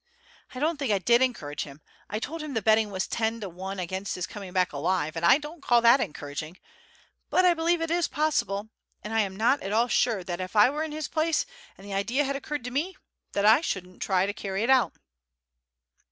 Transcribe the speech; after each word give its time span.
"I 0.55 0.59
don't 0.59 0.77
think 0.79 0.91
I 0.91 0.97
did 0.97 1.21
encourage 1.21 1.61
him. 1.63 1.79
I 2.09 2.17
told 2.17 2.41
him 2.41 2.55
the 2.55 2.61
betting 2.63 2.89
was 2.89 3.05
ten 3.05 3.39
to 3.41 3.47
one 3.47 3.77
against 3.77 4.15
his 4.15 4.25
coming 4.25 4.51
back 4.51 4.73
alive, 4.73 5.15
and 5.15 5.23
I 5.23 5.37
don't 5.37 5.61
call 5.61 5.79
that 5.81 5.99
encouraging; 6.01 6.57
but 7.29 7.45
I 7.45 7.53
believe 7.53 7.81
it 7.81 7.91
is 7.91 8.07
possible, 8.07 8.69
and 9.03 9.13
I 9.13 9.19
am 9.19 9.35
not 9.35 9.61
at 9.61 9.71
all 9.71 9.89
sure 9.89 10.23
that 10.23 10.41
if 10.41 10.55
I 10.55 10.71
were 10.71 10.81
in 10.83 10.91
his 10.91 11.07
place, 11.07 11.45
and 11.77 11.85
the 11.85 11.93
idea 11.93 12.23
had 12.23 12.35
occurred 12.35 12.63
to 12.63 12.71
me, 12.71 12.97
that 13.33 13.45
I 13.45 13.61
shouldn't 13.61 14.01
try 14.01 14.25
to 14.25 14.33
carry 14.33 14.63
it 14.63 14.71
out." 14.71 14.93